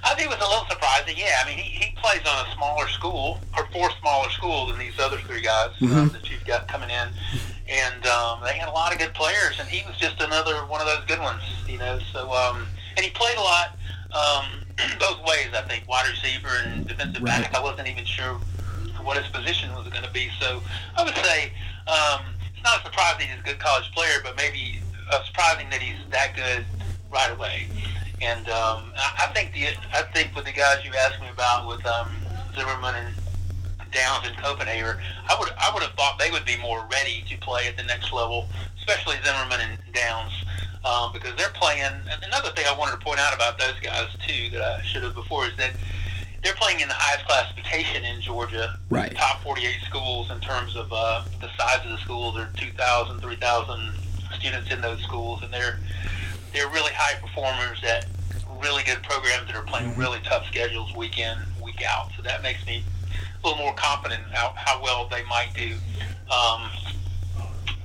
I 0.03 0.15
think 0.15 0.29
it 0.29 0.37
was 0.37 0.45
a 0.45 0.49
little 0.49 0.65
surprising. 0.69 1.15
Yeah, 1.17 1.41
I 1.43 1.47
mean, 1.47 1.57
he, 1.57 1.71
he 1.71 1.95
plays 1.95 2.21
on 2.27 2.45
a 2.45 2.51
smaller 2.55 2.87
school 2.89 3.39
or 3.57 3.65
four 3.67 3.89
smaller 4.01 4.29
schools 4.29 4.71
than 4.71 4.79
these 4.79 4.99
other 4.99 5.17
three 5.19 5.41
guys 5.41 5.71
mm-hmm. 5.79 5.97
um, 5.97 6.09
that 6.09 6.29
you've 6.29 6.45
got 6.45 6.67
coming 6.67 6.89
in, 6.89 7.07
and 7.69 8.05
um, 8.05 8.41
they 8.43 8.53
had 8.57 8.67
a 8.67 8.71
lot 8.71 8.91
of 8.91 8.99
good 8.99 9.13
players, 9.13 9.59
and 9.59 9.67
he 9.69 9.85
was 9.87 9.97
just 9.97 10.21
another 10.21 10.65
one 10.67 10.81
of 10.81 10.87
those 10.87 11.05
good 11.07 11.19
ones, 11.19 11.41
you 11.67 11.77
know. 11.77 11.99
So, 12.11 12.31
um, 12.31 12.67
and 12.97 13.05
he 13.05 13.11
played 13.11 13.37
a 13.37 13.41
lot 13.41 13.77
um, 14.11 14.45
both 14.99 15.23
ways. 15.23 15.49
I 15.55 15.63
think 15.67 15.87
wide 15.87 16.09
receiver 16.09 16.49
and 16.65 16.85
defensive 16.85 17.23
right. 17.23 17.43
back. 17.43 17.55
I 17.55 17.63
wasn't 17.63 17.87
even 17.87 18.05
sure 18.05 18.39
what 19.03 19.17
his 19.17 19.27
position 19.27 19.73
was 19.73 19.87
going 19.87 20.03
to 20.03 20.11
be. 20.11 20.29
So, 20.39 20.61
I 20.97 21.03
would 21.03 21.15
say 21.15 21.53
um, 21.87 22.25
it's 22.53 22.63
not 22.63 22.83
surprising 22.83 23.27
he's 23.27 23.39
a 23.39 23.43
good 23.43 23.59
college 23.59 23.89
player, 23.91 24.19
but 24.21 24.35
maybe 24.35 24.81
uh, 25.11 25.23
surprising 25.23 25.69
that 25.69 25.81
he's 25.81 25.97
that 26.11 26.35
good 26.35 26.65
right 27.11 27.31
away. 27.31 27.67
And 28.23 28.47
um, 28.47 28.93
I, 28.95 29.27
I 29.27 29.33
think 29.33 29.53
the 29.53 29.67
I 29.91 30.03
think 30.13 30.33
with 30.35 30.45
the 30.45 30.53
guys 30.53 30.85
you 30.85 30.91
asked 30.95 31.19
me 31.19 31.27
about 31.29 31.67
with 31.67 31.85
um, 31.85 32.09
Zimmerman 32.55 32.95
and 32.95 33.15
Downs 33.91 34.25
and 34.25 34.35
Copenhaver, 34.37 34.99
I 35.29 35.37
would 35.37 35.49
I 35.59 35.71
would 35.73 35.83
have 35.83 35.91
thought 35.93 36.17
they 36.17 36.31
would 36.31 36.45
be 36.45 36.57
more 36.57 36.87
ready 36.89 37.23
to 37.29 37.37
play 37.39 37.67
at 37.67 37.75
the 37.75 37.83
next 37.83 38.13
level, 38.13 38.47
especially 38.77 39.17
Zimmerman 39.25 39.59
and 39.59 39.77
Downs, 39.93 40.31
um, 40.85 41.11
because 41.11 41.35
they're 41.35 41.53
playing. 41.53 41.83
And 41.83 42.23
another 42.23 42.49
thing 42.51 42.65
I 42.65 42.77
wanted 42.77 42.97
to 42.97 43.05
point 43.05 43.19
out 43.19 43.35
about 43.35 43.59
those 43.59 43.77
guys 43.81 44.07
too 44.25 44.49
that 44.51 44.61
I 44.61 44.81
should 44.83 45.03
have 45.03 45.15
before 45.15 45.45
is 45.45 45.57
that 45.57 45.71
they're 46.43 46.55
playing 46.55 46.79
in 46.79 46.87
the 46.87 46.95
highest 46.95 47.25
classification 47.25 48.05
in 48.05 48.21
Georgia. 48.21 48.79
Right. 48.89 49.13
Top 49.15 49.41
48 49.43 49.81
schools 49.83 50.31
in 50.31 50.39
terms 50.39 50.77
of 50.77 50.91
uh, 50.93 51.23
the 51.41 51.49
size 51.57 51.83
of 51.83 51.91
the 51.91 51.97
schools. 51.97 52.35
There 52.35 52.45
are 52.45 52.51
2,000, 52.55 53.19
3,000 53.19 53.93
students 54.33 54.71
in 54.71 54.81
those 54.81 55.01
schools, 55.03 55.43
and 55.43 55.53
they're 55.53 55.79
they're 56.53 56.69
really 56.69 56.91
high 56.93 57.19
performers 57.19 57.83
at 57.83 58.05
really 58.63 58.83
good 58.83 59.03
programs 59.03 59.47
that 59.47 59.55
are 59.55 59.63
playing 59.63 59.91
mm-hmm. 59.91 59.99
really 59.99 60.19
tough 60.23 60.45
schedules 60.47 60.95
week 60.95 61.19
in, 61.19 61.37
week 61.61 61.83
out. 61.87 62.09
So 62.15 62.23
that 62.23 62.41
makes 62.41 62.65
me 62.65 62.83
a 63.11 63.47
little 63.47 63.61
more 63.61 63.73
confident 63.75 64.23
how, 64.31 64.53
how 64.55 64.81
well 64.81 65.07
they 65.09 65.23
might 65.25 65.53
do. 65.53 65.75
Um, 66.31 66.69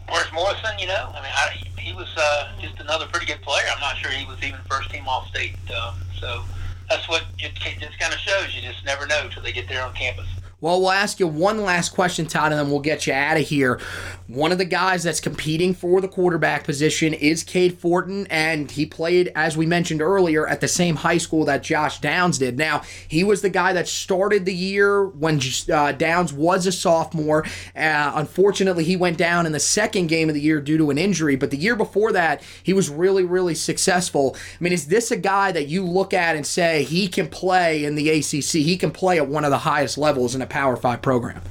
whereas 0.09 0.33
Morrison, 0.33 0.79
you 0.79 0.87
know, 0.87 1.11
I 1.13 1.21
mean, 1.21 1.33
I, 1.35 1.81
he 1.81 1.93
was 1.93 2.09
uh, 2.17 2.53
just 2.61 2.79
another 2.81 3.07
pretty 3.07 3.27
good 3.27 3.43
player. 3.43 3.65
I'm 3.75 3.81
not 3.81 3.97
sure 3.97 4.11
he 4.11 4.25
was 4.27 4.39
even 4.43 4.61
first 4.71 4.91
team 4.91 5.05
All 5.09 5.27
State. 5.27 5.57
Um, 5.71 5.97
so 6.21 6.45
that's 6.89 7.09
what 7.09 7.25
it 7.39 7.55
just 7.55 7.99
kind 7.99 8.15
of 8.15 8.21
shows. 8.21 8.55
You 8.55 8.63
just 8.63 8.85
never 8.85 9.07
know 9.07 9.29
till 9.29 9.43
they 9.43 9.53
get 9.53 9.69
there 9.69 9.83
on 9.83 9.93
campus. 9.95 10.29
Well, 10.61 10.81
we'll 10.81 10.91
ask 10.91 11.21
you 11.21 11.29
one 11.29 11.63
last 11.63 11.91
question, 11.91 12.27
Todd, 12.27 12.51
and 12.51 12.59
then 12.59 12.69
we'll 12.69 12.81
get 12.81 13.07
you 13.07 13.13
out 13.13 13.37
of 13.37 13.47
here. 13.47 13.79
One 14.27 14.51
of 14.51 14.59
the 14.59 14.65
guys 14.65 15.05
that's 15.05 15.21
competing 15.21 15.73
for 15.73 16.01
the 16.01 16.09
quarterback 16.09 16.65
position 16.65 17.15
is 17.15 17.45
Cade 17.45 17.79
Fortin, 17.79 18.27
and 18.29 18.69
he 18.69 18.85
played, 18.85 19.31
as 19.37 19.57
we 19.57 19.67
mentioned 19.67 20.03
earlier, 20.03 20.49
at 20.49 20.61
the 20.61 20.67
same 20.67 20.97
high 20.97 21.19
school 21.19 21.45
that 21.45 21.63
Josh 21.63 22.01
Downs 22.01 22.39
did. 22.39 22.59
Now, 22.59 22.83
he 23.07 23.23
was 23.23 23.41
the 23.41 23.49
guy 23.51 23.73
that 23.73 23.87
started 23.87 24.47
the 24.47 24.55
year 24.55 25.07
when 25.07 25.41
uh, 25.73 25.93
Downs 25.93 26.33
was 26.33 26.67
a 26.67 26.73
sophomore. 26.73 27.45
Uh, 27.77 28.13
unfortunately, 28.17 28.83
he 28.83 28.97
went 28.97 29.17
down 29.17 29.47
in 29.47 29.53
the 29.53 29.61
second 29.61 30.09
game 30.09 30.29
of 30.29 30.35
the 30.35 30.41
year 30.41 30.61
due 30.61 30.77
to 30.77 30.91
an 30.91 30.99
injury, 30.99 31.37
but 31.37 31.53
the 31.53 31.57
year 31.57 31.77
before 31.77 32.11
that, 32.11 32.43
he 32.65 32.73
was 32.73 32.91
really, 32.91 33.23
really 33.23 33.55
successful. 33.55 34.35
I 34.37 34.65
mean, 34.65 34.73
is 34.73 34.89
this 34.89 35.13
a 35.13 35.17
guy 35.17 35.53
that 35.53 35.69
you 35.69 35.85
look 35.85 36.13
at 36.13 36.35
and 36.35 36.45
say 36.45 36.83
he 36.83 37.07
can 37.07 37.29
play 37.29 37.85
in 37.85 37.95
the 37.95 38.11
ACC? 38.11 38.65
He 38.65 38.77
can 38.77 38.91
play 38.91 39.19
at 39.19 39.29
one 39.29 39.45
of 39.45 39.53
the 39.53 39.59
highest 39.59 39.97
levels 39.97 40.35
in 40.35 40.43
a 40.43 40.48
Power 40.49 40.77
Five 40.77 41.03
program. 41.03 41.43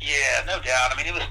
Yeah, 0.00 0.44
no 0.46 0.60
doubt. 0.62 0.92
I 0.92 0.96
mean, 0.96 1.06
it 1.06 1.12
was 1.12 1.22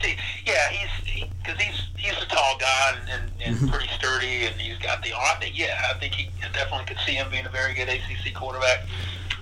yeah, 0.45 0.69
he's 0.69 1.25
because 1.41 1.57
he, 1.59 1.65
he's 1.65 2.13
he's 2.13 2.23
a 2.23 2.27
tall 2.27 2.57
guy 2.59 2.95
and, 3.09 3.31
and, 3.41 3.55
mm-hmm. 3.57 3.67
pretty 3.69 3.89
sturdy, 3.89 4.45
and 4.45 4.55
he's 4.55 4.77
got 4.77 5.03
the 5.03 5.13
arm. 5.13 5.41
Yeah, 5.51 5.81
I 5.89 5.97
think 5.97 6.13
he 6.13 6.29
definitely 6.53 6.85
could 6.85 7.01
see 7.05 7.13
him 7.13 7.27
being 7.31 7.45
a 7.45 7.49
very 7.49 7.73
good 7.73 7.89
ACC 7.89 8.33
quarterback. 8.35 8.85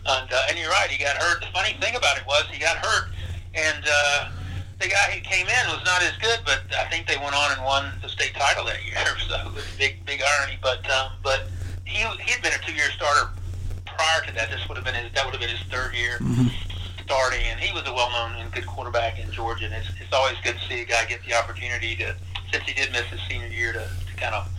And 0.08 0.32
uh, 0.32 0.50
and 0.50 0.58
you're 0.58 0.70
right, 0.70 0.89
he 0.89 1.04
got 1.04 1.18
hurt. 1.18 1.42
The 1.42 1.51
funny 1.51 1.75
thing 1.82 1.96
about 1.96 2.18
it 2.18 2.25
was 2.25 2.46
he 2.51 2.60
got 2.60 2.77
hurt, 2.77 3.12
and 3.54 3.84
uh, 3.84 4.32
the 4.80 4.88
guy 4.88 5.12
who 5.12 5.22
came 5.22 5.48
in 5.48 5.65
was 5.68 5.84
not 5.84 6.01
as 6.01 6.15
good, 6.18 6.39
but 6.46 6.63
I 6.77 6.86
think 6.89 7.08
they 7.08 7.18
went 7.18 7.36
on 7.36 7.51
and 7.51 7.63
won 7.63 7.92
the 8.01 8.10
state 8.10 8.34
title 8.36 8.65
that 8.65 8.84
year. 8.86 8.96
So 9.27 9.36
it 9.48 9.56
was 9.56 9.65
big 9.77 10.06
big 10.06 10.22
irony, 10.22 10.60
but 10.62 10.88
um, 10.92 11.12
but 11.24 11.50
he 11.84 12.06
he 12.24 12.32
had 12.32 12.42
been 12.42 12.54
a 12.54 12.62
two 12.63 12.74
year 12.74 12.92
starter 12.92 13.32
prior 13.86 14.22
to 14.27 14.34
that. 14.34 14.51
This 14.51 14.62
would 14.70 14.77
have 14.77 14.86
been 14.86 14.96
his 14.96 15.12
that 15.13 15.25
would 15.25 15.34
have 15.34 15.42
been 15.42 15.50
his 15.50 15.65
third 15.68 15.94
year. 15.94 16.20
Mm-hmm 16.20 16.75
starting, 17.06 17.46
and 17.46 17.60
he 17.60 17.72
was 17.72 17.84
a 17.86 17.94
well-known 17.94 18.36
and 18.42 18.52
good 18.52 18.66
quarterback 18.66 19.20
in 19.20 19.32
Georgia. 19.32 19.66
And 19.66 19.74
it's, 19.76 19.90
it's 20.02 20.12
always 20.12 20.36
good 20.44 20.56
to 20.58 20.68
see 20.68 20.82
a 20.82 20.86
guy 20.86 21.06
get 21.06 21.24
the 21.24 21.36
opportunity 21.36 21.96
to, 21.98 22.16
since 22.52 22.64
he 22.66 22.74
did 22.74 22.92
miss 22.92 23.06
his 23.06 23.22
senior 23.30 23.48
year, 23.48 23.74
to, 23.74 23.80
to 23.80 24.14
kind 24.18 24.34
of 24.34 24.50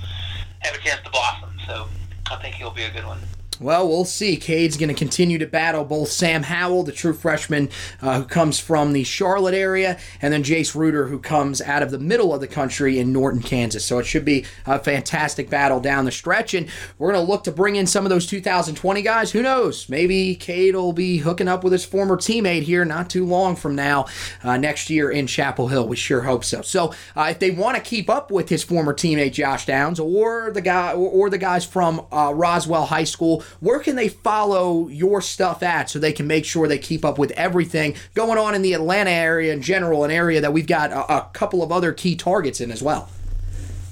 have 0.60 0.74
a 0.74 0.78
chance 0.78 1.02
to 1.02 1.10
blossom. 1.10 1.50
So 1.66 1.88
I 2.30 2.36
think 2.36 2.54
he'll 2.54 2.70
be 2.70 2.84
a 2.84 2.90
good 2.90 3.04
one. 3.04 3.18
Well, 3.58 3.88
we'll 3.88 4.04
see. 4.04 4.36
Cade's 4.36 4.76
going 4.76 4.88
to 4.88 4.94
continue 4.94 5.38
to 5.38 5.46
battle 5.46 5.84
both 5.84 6.10
Sam 6.10 6.42
Howell, 6.42 6.82
the 6.82 6.92
true 6.92 7.14
freshman 7.14 7.70
uh, 8.02 8.20
who 8.20 8.24
comes 8.24 8.58
from 8.58 8.92
the 8.92 9.04
Charlotte 9.04 9.54
area, 9.54 9.98
and 10.20 10.32
then 10.32 10.42
Jace 10.42 10.74
Ruder, 10.74 11.06
who 11.06 11.18
comes 11.18 11.62
out 11.62 11.82
of 11.82 11.90
the 11.90 11.98
middle 11.98 12.34
of 12.34 12.40
the 12.40 12.46
country 12.46 12.98
in 12.98 13.12
Norton, 13.12 13.42
Kansas. 13.42 13.84
So 13.84 13.98
it 13.98 14.04
should 14.04 14.24
be 14.24 14.44
a 14.66 14.78
fantastic 14.78 15.48
battle 15.48 15.80
down 15.80 16.04
the 16.04 16.12
stretch. 16.12 16.52
And 16.52 16.68
we're 16.98 17.12
going 17.12 17.24
to 17.24 17.30
look 17.30 17.44
to 17.44 17.52
bring 17.52 17.76
in 17.76 17.86
some 17.86 18.04
of 18.04 18.10
those 18.10 18.26
2020 18.26 19.02
guys. 19.02 19.32
Who 19.32 19.42
knows? 19.42 19.88
Maybe 19.88 20.34
Cade 20.34 20.74
will 20.74 20.92
be 20.92 21.18
hooking 21.18 21.48
up 21.48 21.64
with 21.64 21.72
his 21.72 21.84
former 21.84 22.16
teammate 22.16 22.62
here 22.62 22.84
not 22.84 23.08
too 23.08 23.24
long 23.24 23.56
from 23.56 23.74
now 23.74 24.06
uh, 24.42 24.56
next 24.56 24.90
year 24.90 25.10
in 25.10 25.26
Chapel 25.26 25.68
Hill. 25.68 25.88
We 25.88 25.96
sure 25.96 26.22
hope 26.22 26.44
so. 26.44 26.62
So 26.62 26.92
uh, 27.16 27.28
if 27.30 27.38
they 27.38 27.50
want 27.50 27.76
to 27.76 27.82
keep 27.82 28.10
up 28.10 28.30
with 28.30 28.48
his 28.48 28.62
former 28.62 28.92
teammate 28.92 29.32
Josh 29.32 29.66
Downs 29.66 29.98
or 29.98 30.50
the 30.52 30.60
guy 30.60 30.92
or, 30.92 31.08
or 31.08 31.30
the 31.30 31.38
guys 31.38 31.64
from 31.64 32.06
uh, 32.12 32.32
Roswell 32.34 32.86
High 32.86 33.04
School, 33.04 33.42
where 33.60 33.78
can 33.78 33.96
they 33.96 34.08
follow 34.08 34.88
your 34.88 35.20
stuff 35.20 35.62
at 35.62 35.90
so 35.90 35.98
they 35.98 36.12
can 36.12 36.26
make 36.26 36.44
sure 36.44 36.68
they 36.68 36.78
keep 36.78 37.04
up 37.04 37.18
with 37.18 37.30
everything 37.32 37.94
going 38.14 38.38
on 38.38 38.54
in 38.54 38.62
the 38.62 38.72
Atlanta 38.72 39.10
area 39.10 39.52
in 39.52 39.62
general, 39.62 40.04
an 40.04 40.10
area 40.10 40.40
that 40.40 40.52
we've 40.52 40.66
got 40.66 40.90
a, 40.92 41.18
a 41.18 41.30
couple 41.32 41.62
of 41.62 41.72
other 41.72 41.92
key 41.92 42.16
targets 42.16 42.60
in 42.60 42.70
as 42.70 42.82
well? 42.82 43.08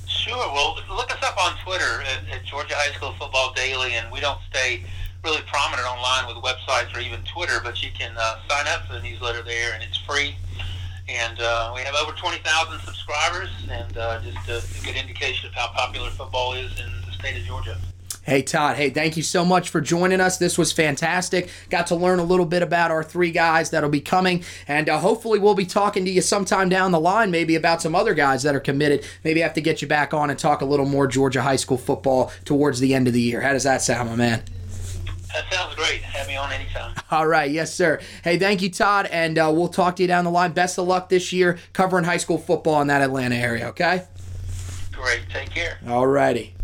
Sure. 0.06 0.36
Well, 0.36 0.78
look 0.88 1.10
us 1.10 1.22
up 1.22 1.36
on 1.36 1.56
Twitter 1.64 2.02
at, 2.02 2.36
at 2.36 2.44
Georgia 2.44 2.74
High 2.76 2.94
School 2.94 3.14
Football 3.18 3.52
Daily, 3.54 3.94
and 3.94 4.10
we 4.10 4.20
don't 4.20 4.40
stay 4.50 4.84
really 5.24 5.42
prominent 5.46 5.88
online 5.88 6.26
with 6.26 6.42
websites 6.44 6.94
or 6.94 7.00
even 7.00 7.20
Twitter, 7.24 7.60
but 7.62 7.82
you 7.82 7.90
can 7.98 8.14
uh, 8.16 8.36
sign 8.48 8.66
up 8.68 8.86
for 8.86 8.94
the 8.94 9.02
newsletter 9.02 9.42
there, 9.42 9.74
and 9.74 9.82
it's 9.82 9.98
free. 9.98 10.36
And 11.08 11.38
uh, 11.40 11.72
we 11.74 11.82
have 11.82 11.94
over 11.94 12.12
20,000 12.12 12.80
subscribers, 12.80 13.50
and 13.70 13.96
uh, 13.96 14.20
just 14.20 14.48
a, 14.48 14.80
a 14.80 14.84
good 14.84 14.96
indication 14.96 15.48
of 15.48 15.54
how 15.54 15.68
popular 15.68 16.10
football 16.10 16.54
is 16.54 16.78
in 16.80 16.90
the 17.06 17.12
state 17.12 17.36
of 17.36 17.44
Georgia. 17.44 17.76
Hey, 18.24 18.40
Todd. 18.40 18.76
Hey, 18.76 18.88
thank 18.88 19.18
you 19.18 19.22
so 19.22 19.44
much 19.44 19.68
for 19.68 19.82
joining 19.82 20.18
us. 20.18 20.38
This 20.38 20.56
was 20.56 20.72
fantastic. 20.72 21.50
Got 21.68 21.88
to 21.88 21.94
learn 21.94 22.18
a 22.18 22.24
little 22.24 22.46
bit 22.46 22.62
about 22.62 22.90
our 22.90 23.04
three 23.04 23.30
guys 23.30 23.68
that'll 23.70 23.90
be 23.90 24.00
coming. 24.00 24.42
And 24.66 24.88
uh, 24.88 24.98
hopefully, 24.98 25.38
we'll 25.38 25.54
be 25.54 25.66
talking 25.66 26.06
to 26.06 26.10
you 26.10 26.22
sometime 26.22 26.70
down 26.70 26.90
the 26.90 27.00
line, 27.00 27.30
maybe 27.30 27.54
about 27.54 27.82
some 27.82 27.94
other 27.94 28.14
guys 28.14 28.42
that 28.44 28.54
are 28.54 28.60
committed. 28.60 29.04
Maybe 29.24 29.40
have 29.40 29.52
to 29.54 29.60
get 29.60 29.82
you 29.82 29.88
back 29.88 30.14
on 30.14 30.30
and 30.30 30.38
talk 30.38 30.62
a 30.62 30.64
little 30.64 30.86
more 30.86 31.06
Georgia 31.06 31.42
high 31.42 31.56
school 31.56 31.76
football 31.76 32.32
towards 32.46 32.80
the 32.80 32.94
end 32.94 33.06
of 33.06 33.12
the 33.12 33.20
year. 33.20 33.42
How 33.42 33.52
does 33.52 33.64
that 33.64 33.82
sound, 33.82 34.08
my 34.08 34.16
man? 34.16 34.42
That 35.34 35.52
sounds 35.52 35.74
great. 35.74 36.00
Have 36.00 36.26
me 36.26 36.36
on 36.36 36.50
anytime. 36.50 36.94
All 37.10 37.26
right. 37.26 37.50
Yes, 37.50 37.74
sir. 37.74 38.00
Hey, 38.22 38.38
thank 38.38 38.62
you, 38.62 38.70
Todd. 38.70 39.06
And 39.10 39.36
uh, 39.36 39.50
we'll 39.54 39.68
talk 39.68 39.96
to 39.96 40.02
you 40.02 40.08
down 40.08 40.24
the 40.24 40.30
line. 40.30 40.52
Best 40.52 40.78
of 40.78 40.86
luck 40.86 41.10
this 41.10 41.32
year 41.32 41.58
covering 41.74 42.04
high 42.04 42.16
school 42.16 42.38
football 42.38 42.80
in 42.80 42.86
that 42.86 43.02
Atlanta 43.02 43.34
area, 43.34 43.68
okay? 43.68 44.04
Great. 44.92 45.22
Take 45.30 45.50
care. 45.50 45.78
All 45.88 46.06
righty. 46.06 46.54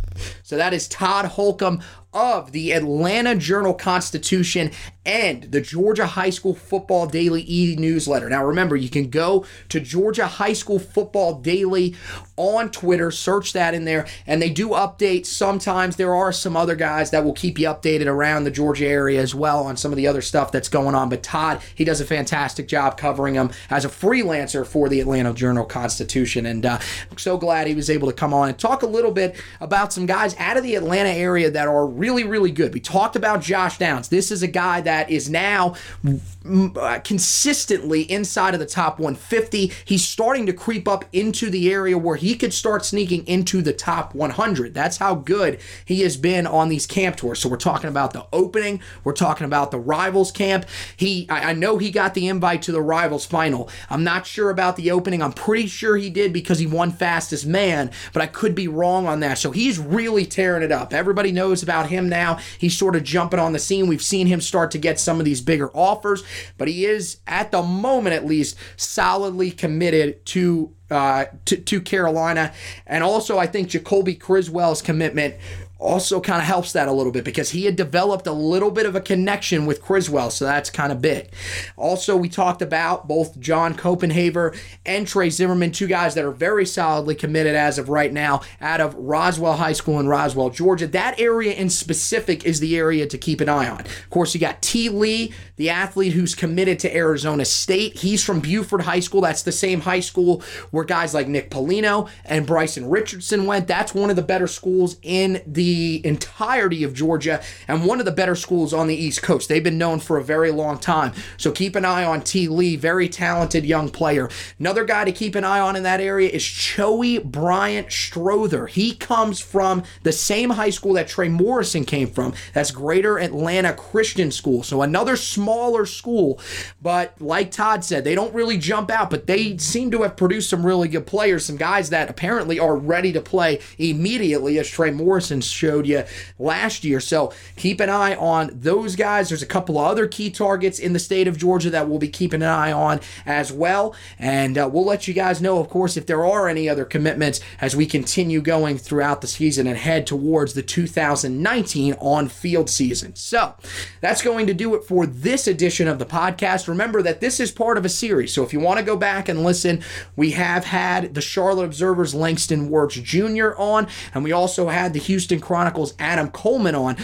So 0.43 0.57
that 0.57 0.73
is 0.73 0.89
Todd 0.89 1.27
Holcomb 1.27 1.83
of 2.13 2.53
the 2.53 2.73
Atlanta 2.73 3.35
Journal 3.35 3.75
Constitution 3.75 4.71
and 5.07 5.45
the 5.45 5.61
Georgia 5.61 6.07
High 6.07 6.31
School 6.31 6.55
Football 6.55 7.07
Daily 7.07 7.45
e 7.49 7.77
newsletter. 7.77 8.29
Now, 8.29 8.45
remember, 8.45 8.77
you 8.77 8.91
can 8.91 9.09
go 9.09 9.47
to 9.69 9.81
Georgia 9.81 10.27
High 10.27 10.53
School 10.53 10.79
Football 10.79 11.41
Daily 11.41 11.95
on 12.37 12.71
Twitter, 12.71 13.11
search 13.11 13.53
that 13.53 13.75
in 13.75 13.85
there, 13.85 14.07
and 14.27 14.41
they 14.41 14.51
do 14.51 14.71
update. 14.71 15.27
Sometimes 15.27 15.97
there 15.97 16.15
are 16.15 16.33
some 16.33 16.57
other 16.57 16.75
guys 16.75 17.11
that 17.11 17.25
will 17.25 17.33
keep 17.33 17.59
you 17.59 17.67
updated 17.67 18.07
around 18.07 18.45
the 18.45 18.51
Georgia 18.51 18.87
area 18.87 19.21
as 19.21 19.35
well 19.35 19.65
on 19.65 19.77
some 19.77 19.91
of 19.91 19.97
the 19.97 20.07
other 20.07 20.23
stuff 20.23 20.53
that's 20.53 20.69
going 20.69 20.95
on. 20.95 21.09
But 21.09 21.23
Todd, 21.23 21.63
he 21.75 21.85
does 21.85 22.01
a 22.01 22.05
fantastic 22.05 22.69
job 22.69 22.97
covering 22.97 23.35
them 23.35 23.51
as 23.71 23.85
a 23.85 23.89
freelancer 23.89 24.67
for 24.67 24.89
the 24.89 25.01
Atlanta 25.01 25.33
Journal 25.33 25.65
Constitution. 25.65 26.47
And 26.47 26.67
uh, 26.67 26.79
I'm 27.11 27.19
so 27.19 27.39
glad 27.39 27.67
he 27.67 27.75
was 27.75 27.91
able 27.91 28.09
to 28.09 28.15
come 28.15 28.35
on 28.35 28.49
and 28.49 28.59
talk 28.59 28.83
a 28.83 28.87
little 28.87 29.13
bit 29.13 29.41
about 29.61 29.93
some 29.93 30.07
guys 30.07 30.37
out 30.39 30.57
of 30.57 30.63
the 30.63 30.75
Atlanta 30.75 31.11
area 31.11 31.51
that 31.51 31.69
are 31.69 31.87
really, 31.87 32.25
really 32.25 32.51
good. 32.51 32.75
We 32.75 32.81
talked 32.81 33.17
about 33.17 33.41
Josh 33.41 33.79
Downs. 33.79 34.09
This 34.09 34.31
is 34.31 34.43
a 34.43 34.49
guy 34.49 34.81
that 34.83 35.00
is 35.09 35.31
now 35.31 35.77
uh, 36.05 36.99
consistently 37.05 38.03
inside 38.03 38.55
of 38.55 38.61
the 38.61 38.67
top 38.67 38.99
150. 38.99 39.73
He's 39.85 40.07
starting 40.07 40.47
to 40.47 40.53
creep 40.53 40.89
up 40.89 41.05
into 41.13 41.51
the 41.51 41.71
area 41.73 41.97
where 41.97 42.17
he 42.17 42.35
could 42.35 42.53
start 42.53 42.85
sneaking 42.85 43.27
into 43.27 43.63
the 43.63 43.73
top 43.73 44.15
100. 44.15 44.75
That's 44.75 44.97
how 44.97 45.15
good 45.15 45.61
he 45.85 46.01
has 46.01 46.17
been 46.17 46.47
on 46.47 46.69
these 46.69 46.87
camp 46.87 47.17
tours. 47.17 47.39
So 47.39 47.49
we're 47.49 47.57
talking 47.57 47.89
about 47.89 48.13
the 48.13 48.27
opening, 48.33 48.81
we're 49.05 49.13
talking 49.13 49.45
about 49.45 49.71
the 49.71 49.79
rivals 49.79 50.33
camp. 50.33 50.67
He, 50.97 51.29
I, 51.29 51.51
I 51.51 51.53
know 51.53 51.79
he 51.79 51.91
got 51.91 52.15
the 52.15 52.29
invite 52.29 52.63
to 52.63 52.73
the 52.73 52.83
rivals 52.83 53.27
final. 53.27 53.69
I'm 53.89 54.05
not 54.05 54.27
sure 54.27 54.51
about 54.51 54.77
the 54.77 54.91
opening. 54.91 55.23
I'm 55.23 55.33
pretty 55.33 55.67
sure 55.67 55.97
he 55.97 56.11
did 56.11 56.33
because 56.33 56.59
he 56.59 56.67
won 56.67 56.91
fastest 56.91 57.47
man, 57.47 57.91
but 58.13 58.23
I 58.23 58.27
could 58.27 58.55
be 58.55 58.69
wrong 58.69 59.07
on 59.07 59.21
that. 59.21 59.39
So 59.39 59.51
he's 59.51 59.79
really 59.79 60.25
tearing 60.27 60.63
it 60.63 60.73
up. 60.73 60.93
Everybody 60.93 61.33
knows 61.33 61.63
about 61.63 61.89
him 61.89 62.09
now. 62.09 62.39
He's 62.59 62.77
sort 62.77 62.97
of 62.97 63.05
jumping 63.05 63.41
on 63.41 63.53
the 63.53 63.59
scene. 63.59 63.87
We've 63.87 64.03
seen 64.03 64.27
him 64.27 64.41
start 64.41 64.71
to 64.73 64.79
get 64.81 64.99
some 64.99 65.19
of 65.19 65.25
these 65.25 65.41
bigger 65.41 65.71
offers, 65.77 66.25
but 66.59 66.69
he 66.69 66.85
is, 66.85 67.19
at 67.27 67.51
the 67.51 67.63
moment 67.63 68.15
at 68.15 68.27
least, 68.27 68.57
solidly 68.77 69.51
committed 69.51 70.25
to 70.27 70.73
uh, 70.91 71.27
to, 71.45 71.57
to 71.57 71.81
Carolina. 71.81 72.53
And 72.87 73.05
also, 73.05 73.39
I 73.39 73.47
think 73.47 73.69
Jacoby 73.69 74.15
Criswell's 74.17 74.83
commitment 74.83 75.37
also 75.81 76.21
kind 76.21 76.41
of 76.41 76.47
helps 76.47 76.73
that 76.73 76.89
a 76.89 76.93
little 76.93 77.13
bit 77.13 77.25
because 77.25 77.51
he 77.51 77.65
had 77.65 77.75
developed 77.75 78.27
a 78.27 78.33
little 78.33 78.71
bit 78.71 78.87
of 78.87 78.95
a 78.95 79.01
connection 79.01 79.67
with 79.67 79.83
Criswell, 79.83 80.31
so 80.31 80.45
that's 80.45 80.71
kind 80.71 80.93
of 80.93 81.01
big. 81.01 81.31
Also, 81.77 82.17
we 82.17 82.29
talked 82.29 82.63
about 82.63 83.09
both 83.09 83.39
John 83.41 83.75
Copenhaver 83.75 84.57
and 84.85 85.07
Trey 85.07 85.31
Zimmerman, 85.31 85.73
two 85.73 85.87
guys 85.87 86.15
that 86.15 86.25
are 86.25 86.31
very 86.31 86.67
solidly 86.67 87.15
committed 87.15 87.55
as 87.55 87.79
of 87.79 87.89
right 87.89 88.13
now 88.13 88.43
out 88.61 88.81
of 88.81 88.95
Roswell 88.95 89.57
High 89.57 89.73
School 89.73 89.99
in 89.99 90.07
Roswell, 90.07 90.51
Georgia. 90.51 90.87
That 90.87 91.19
area 91.19 91.55
in 91.55 91.71
specific 91.71 92.45
is 92.45 92.61
the 92.61 92.77
area 92.77 93.07
to 93.07 93.19
keep 93.19 93.41
an 93.41 93.49
eye 93.49 93.69
on. 93.69 93.81
Of 93.81 94.11
course, 94.11 94.35
you 94.35 94.41
got 94.41 94.61
T. 94.61 94.89
Lee, 94.89 95.33
the 95.57 95.71
athlete 95.71 96.13
who's 96.13 96.35
committed 96.35 96.79
to 96.81 96.95
Arizona 96.95 97.45
State. 97.45 97.99
He's 97.99 98.23
from 98.23 98.41
Buford 98.41 98.83
High 98.83 99.01
School. 99.01 99.23
That's 99.23 99.43
the 99.43 99.53
same 99.53 99.81
high 99.81 100.01
school 100.01 100.43
where 100.71 100.85
guys 100.85 101.15
like 101.15 101.29
Nick 101.29 101.51
Polino 101.51 102.09
and 102.25 102.47
Bryson 102.47 102.89
Richardson 102.89 103.47
went. 103.47 103.67
That's 103.67 103.95
one 103.95 104.11
of 104.11 104.17
the 104.17 104.23
better 104.23 104.47
schools 104.47 104.97
in 105.03 105.41
the 105.47 105.70
entirety 106.05 106.85
of 106.85 106.95
Georgia 106.95 107.43
and 107.69 107.85
one 107.85 107.99
of 107.99 108.05
the 108.05 108.13
better 108.13 108.35
schools 108.35 108.73
on 108.73 108.87
the 108.87 108.95
East 108.97 109.23
Coast. 109.23 109.49
They've 109.49 109.63
been 109.63 109.79
known 109.79 110.01
for 110.01 110.19
a 110.19 110.25
very 110.25 110.51
long 110.51 110.79
time. 110.79 111.13
So 111.37 111.53
keep 111.53 111.77
an 111.77 111.85
eye 111.85 112.05
on 112.05 112.23
T. 112.23 112.49
Lee, 112.49 112.77
very 112.77 113.09
talented 113.09 113.65
young 113.65 113.89
player. 113.89 114.29
Another 114.59 114.85
guy 114.85 115.05
to 115.05 115.13
keep 115.13 115.35
an 115.35 115.45
eye 115.45 115.61
on 115.61 115.77
in 115.77 115.83
that 115.85 116.01
area 116.01 116.29
is 116.29 116.43
Choey 116.43 117.23
Bryant 117.23 117.93
Strother. 117.93 118.67
He 118.67 118.95
comes 118.95 119.41
from 119.41 119.83
the 120.03 120.13
same 120.13 120.51
high 120.51 120.71
school 120.71 120.95
that 120.95 121.09
Trey 121.09 121.29
Morrison 121.29 121.85
came 121.85 122.09
from. 122.09 122.35
That's 122.55 122.71
Greater 122.71 123.19
Atlanta 123.19 123.73
Christian 123.73 124.31
School. 124.31 124.63
So 124.63 124.83
another 124.83 125.17
smaller 125.17 125.87
school. 125.87 126.41
But 126.83 127.21
like 127.21 127.51
Todd 127.51 127.85
said, 127.85 128.05
they 128.05 128.15
don't 128.15 128.35
really 128.35 128.59
jump 128.59 128.91
out, 128.91 129.11
but 129.11 129.27
they 129.27 129.57
seem 129.59 129.91
to 129.91 130.03
have 130.03 130.17
produced 130.17 130.51
some 130.51 130.65
really 130.65 130.89
good 130.89 131.07
players, 131.07 131.45
some 131.45 131.57
guys 131.57 131.91
that 131.91 132.11
apparently 132.11 132.59
are 132.59 132.77
ready 132.77 133.13
to 133.13 133.21
play 133.21 133.61
immediately 133.79 134.59
as 134.59 134.69
Trey 134.69 134.91
Morrison's 134.91 135.47
showed 135.61 135.87
you 135.87 136.05
last 136.39 136.85
year. 136.85 137.01
So 137.01 137.33
keep 137.57 137.81
an 137.81 137.91
eye 137.91 138.15
on 138.17 138.51
those 138.55 138.97
guys. 138.97 139.29
There's 139.29 139.43
a 139.43 139.47
couple 139.47 139.79
of 139.79 139.87
other 139.87 140.07
key 140.07 140.31
targets 140.31 140.79
in 140.79 140.93
the 140.93 140.99
state 140.99 141.29
of 141.29 141.37
Georgia 141.37 141.71
that 141.71 141.89
we'll 141.89 141.99
be 141.99 142.09
keeping 142.09 142.43
an 142.43 142.49
eye 142.49 142.73
on 142.73 143.01
as 143.27 143.53
well. 143.53 143.95
And 144.19 144.57
uh, 144.57 144.69
we'll 144.73 144.85
let 144.85 145.07
you 145.07 145.15
guys 145.15 145.43
know, 145.43 145.59
of 145.59 145.69
course, 145.69 145.97
if 145.97 146.07
there 146.07 146.25
are 146.25 146.49
any 146.49 146.69
other 146.69 146.85
commitments 146.85 147.41
as 147.61 147.77
we 147.77 147.87
continue 147.87 148.41
going 148.41 148.79
throughout 148.79 149.21
the 149.21 149.27
season 149.27 149.67
and 149.67 149.77
head 149.77 150.07
towards 150.07 150.55
the 150.55 150.63
2019 150.63 151.95
on 152.01 152.29
field 152.29 152.71
season. 152.71 153.15
So 153.15 153.55
that's 154.01 154.23
going 154.23 154.47
to 154.47 154.55
do 154.55 154.75
it 154.75 154.85
for 154.85 155.07
this 155.07 155.47
edition 155.47 155.89
of 155.89 155.99
the 155.99 156.07
podcast. 156.07 156.69
Remember 156.69 157.03
that 157.03 157.21
this 157.21 157.39
is 157.39 157.53
part 157.53 157.77
of 157.77 157.85
a 157.85 157.89
series. 157.89 158.33
So 158.33 158.43
if 158.43 158.53
you 158.53 158.61
want 158.61 158.79
to 158.79 158.85
go 158.85 158.97
back 158.97 159.29
and 159.29 159.45
listen, 159.45 159.83
we 160.17 160.31
have 160.31 160.65
had 160.65 161.15
the 161.15 161.21
Charlotte 161.21 161.65
Observer's 161.67 162.15
Langston 162.15 162.71
Wertz 162.71 162.95
Jr. 162.95 163.51
on, 163.57 163.89
and 164.15 164.25
we 164.25 164.33
also 164.33 164.69
had 164.69 164.93
the 164.93 165.01
Houston 165.01 165.41
Chronicles 165.51 165.95
Adam 165.99 166.31
Coleman 166.31 166.77
on. 166.77 166.97